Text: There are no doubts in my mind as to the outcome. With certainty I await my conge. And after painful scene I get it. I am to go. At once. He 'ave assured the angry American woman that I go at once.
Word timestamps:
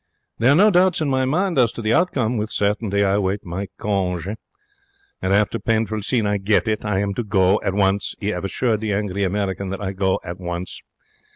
There 0.39 0.51
are 0.51 0.55
no 0.55 0.71
doubts 0.71 0.99
in 0.99 1.11
my 1.11 1.25
mind 1.25 1.59
as 1.59 1.71
to 1.73 1.81
the 1.83 1.93
outcome. 1.93 2.35
With 2.35 2.49
certainty 2.49 3.03
I 3.03 3.11
await 3.13 3.45
my 3.45 3.67
conge. 3.77 4.29
And 5.21 5.31
after 5.31 5.59
painful 5.59 6.01
scene 6.01 6.25
I 6.25 6.39
get 6.39 6.67
it. 6.67 6.83
I 6.83 7.01
am 7.01 7.13
to 7.13 7.23
go. 7.23 7.61
At 7.63 7.75
once. 7.75 8.15
He 8.19 8.33
'ave 8.33 8.45
assured 8.45 8.81
the 8.81 8.93
angry 8.93 9.23
American 9.23 9.67
woman 9.67 9.79
that 9.79 9.85
I 9.87 9.91
go 9.91 10.19
at 10.23 10.39
once. 10.39 10.81